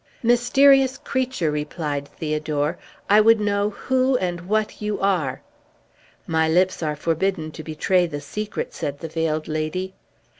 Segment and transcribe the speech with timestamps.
[0.23, 5.43] "Mysterious creature," replied Theodore, "I would know who and what you are!"
[6.25, 9.93] "My lips are forbidden to betray the secret," said the Veiled Lady.